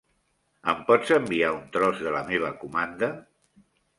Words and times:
Em 0.71 0.79
pots 0.87 1.11
enviar 1.17 1.51
un 1.57 1.69
tros 1.77 2.01
de 2.07 2.15
la 2.17 2.23
meva 2.31 2.51
comanda? 2.65 3.13